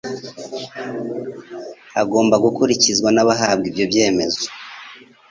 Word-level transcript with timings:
agomba 2.01 2.35
gukurikizwa 2.45 3.09
n 3.15 3.17
abahabwa 3.23 3.65
ibyo 3.69 3.85
byemezo 3.91 4.45